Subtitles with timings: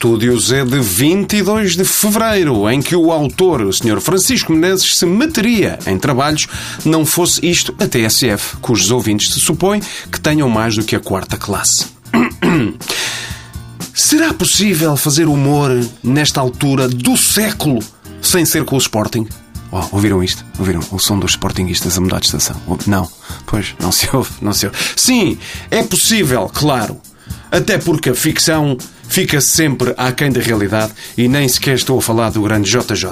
[0.00, 4.00] estúdios é de 22 de fevereiro, em que o autor, o Sr.
[4.00, 6.46] Francisco Menezes, se meteria em trabalhos,
[6.86, 9.78] não fosse isto a TSF, cujos ouvintes se supõe
[10.10, 11.84] que tenham mais do que a quarta classe.
[13.92, 15.70] Será possível fazer humor
[16.02, 17.80] nesta altura do século
[18.22, 19.28] sem ser com o Sporting?
[19.70, 20.42] Oh, ouviram isto?
[20.58, 22.56] Ouviram o som dos Sportingistas a mudar de estação?
[22.86, 23.06] Não.
[23.44, 24.78] Pois, não se ouve, não se ouve.
[24.96, 25.36] Sim,
[25.70, 26.98] é possível, claro.
[27.52, 28.78] Até porque a ficção
[29.10, 33.04] fica sempre aquém da realidade e nem sequer estou a falar do grande JJ.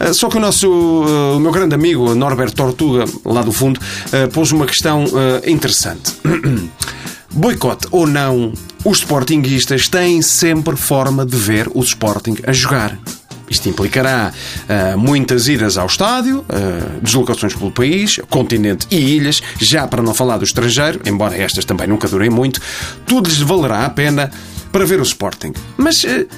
[0.00, 3.78] Ah, só que o nosso, ah, o meu grande amigo Norbert Tortuga, lá do fundo,
[4.06, 5.04] ah, pôs uma questão
[5.46, 6.14] interessante.
[7.30, 12.98] Boicote ou não, os sportinguistas têm sempre forma de ver o Sporting a jogar.
[13.48, 19.86] Isto implicará uh, muitas idas ao estádio, uh, deslocações pelo país, continente e ilhas, já
[19.86, 22.60] para não falar do estrangeiro, embora estas também nunca durem muito,
[23.06, 24.30] tudo lhes valerá a pena
[24.76, 25.54] para ver o Sporting.
[25.78, 26.04] Mas.
[26.04, 26.28] Uh,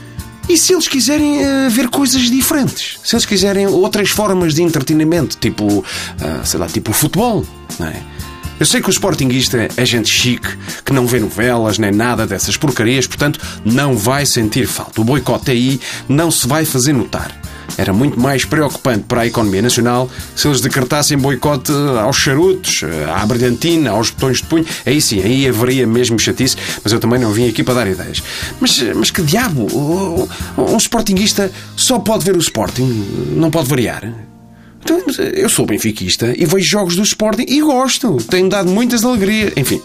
[0.48, 2.98] e se eles quiserem uh, ver coisas diferentes?
[3.02, 5.84] Se eles quiserem outras formas de entretenimento, tipo, uh,
[6.44, 7.44] sei lá, tipo futebol,
[7.80, 8.00] não é?
[8.60, 10.48] Eu sei que o Sportingista é gente chique,
[10.84, 15.00] que não vê novelas nem nada dessas porcarias, portanto não vai sentir falta.
[15.00, 17.36] O boicote aí não se vai fazer notar.
[17.76, 22.82] Era muito mais preocupante para a economia nacional se eles decretassem boicote aos charutos,
[23.14, 24.66] à brilhantina, aos botões de punho.
[24.86, 28.22] Aí sim, aí haveria mesmo chatice, mas eu também não vim aqui para dar ideias.
[28.60, 29.66] Mas, mas que diabo?
[30.56, 34.12] Um sportinguista só pode ver o Sporting, não pode variar.
[35.34, 38.16] Eu sou benfiquista e vejo jogos do Sporting e gosto.
[38.16, 39.52] Tem-me dado muitas alegrias.
[39.56, 39.82] Enfim,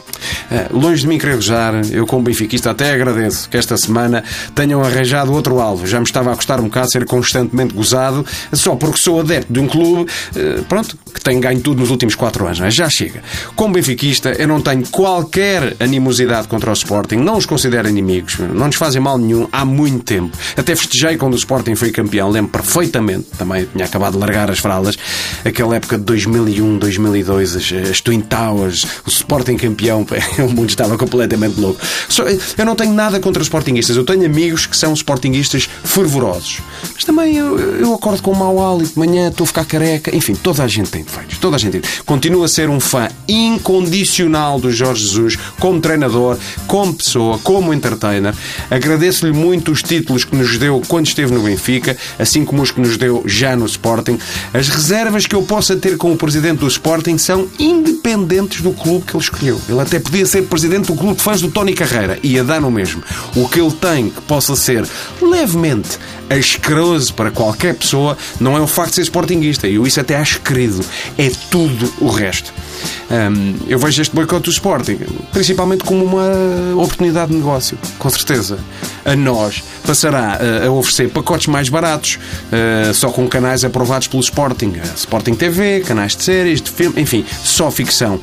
[0.50, 4.24] eh, longe de querer gozar, eu como benfiquista até agradeço que esta semana
[4.56, 5.86] tenham arranjado outro alvo.
[5.86, 9.60] Já me estava a custar um bocado ser constantemente gozado, só porque sou adepto de
[9.60, 12.60] um clube, eh, pronto, que tem ganho tudo nos últimos quatro anos.
[12.74, 13.22] Já chega.
[13.56, 18.68] Como benfiquista, eu não tenho qualquer animosidade contra o Sporting, não os considero inimigos, não
[18.68, 20.38] nos fazem mal nenhum há muito tempo.
[20.56, 24.60] Até festejei quando o Sporting foi campeão, lembro perfeitamente, também tinha acabado de largar as
[24.94, 24.98] fralas
[25.46, 30.06] aquela época de 2001, 2002, as, as Twin Towers, o Sporting campeão,
[30.40, 31.80] o mundo estava completamente louco.
[32.08, 36.60] Só, eu não tenho nada contra os Sportingistas, eu tenho amigos que são Sportingistas fervorosos.
[36.94, 40.16] Mas também eu, eu acordo com um mau hálito, de manhã estou a ficar careca,
[40.16, 41.82] enfim, toda a gente tem defeitos, toda a gente tem.
[42.06, 46.38] Continuo a ser um fã incondicional do Jorge Jesus, como treinador,
[46.68, 48.34] como pessoa, como entertainer.
[48.70, 52.80] Agradeço-lhe muito os títulos que nos deu quando esteve no Benfica, assim como os que
[52.80, 54.18] nos deu já no Sporting.
[54.54, 59.06] As reservas que eu possa ter com o presidente do Sporting são independentes do clube
[59.06, 59.62] que ele escolheu.
[59.70, 62.18] Ele até podia ser presidente do clube de fãs do Tony Carreira.
[62.24, 63.04] Ia dar no mesmo.
[63.36, 64.88] O que ele tem que possa ser
[65.22, 69.68] levemente asqueroso para qualquer pessoa não é o facto de ser sportinguista.
[69.68, 70.84] Eu isso até acho querido.
[71.18, 72.52] É tudo o resto.
[73.12, 74.98] Um, eu vejo este boicote do Sporting
[75.32, 76.32] principalmente como uma
[76.76, 78.58] oportunidade de negócio, com certeza.
[79.06, 82.20] A nós passará a, a oferecer pacotes mais baratos,
[82.52, 84.74] uh, só com canais aprovados pelo Sporting.
[84.96, 88.20] Sporting TV, canais de séries, de filme, enfim, só ficção.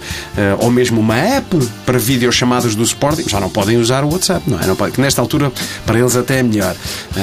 [0.61, 3.29] Ou mesmo uma app para videochamadas do Sporting.
[3.29, 4.67] Já não podem usar o WhatsApp, não é?
[4.67, 5.53] Não pode, que nesta altura
[5.85, 6.75] para eles até é melhor.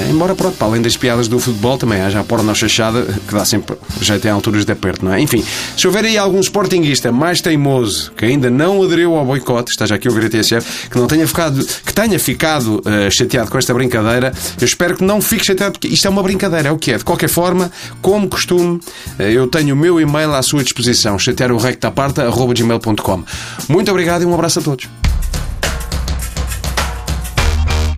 [0.10, 3.46] Embora, pronto, para além das piadas do futebol, também haja a porno chachada que dá
[3.46, 5.20] sempre jeito em alturas de aperto, não é?
[5.20, 5.44] Enfim,
[5.76, 10.10] se houver aí algum Sportingista mais teimoso que ainda não aderiu ao boicote, esteja aqui
[10.10, 14.34] o Grito TSF, que não tenha ficado, que tenha ficado uh, chateado com esta brincadeira,
[14.60, 16.98] eu espero que não fique chateado, porque isto é uma brincadeira, é o que é.
[16.98, 17.72] De qualquer forma,
[18.02, 18.80] como costume,
[19.20, 22.54] uh, eu tenho o meu e-mail à sua disposição, chatear o recto da parte, arroba
[22.54, 23.24] gmail.com.
[23.70, 24.88] Muito obrigado e um abraço a todos.